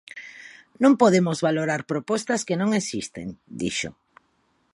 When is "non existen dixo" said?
2.61-3.89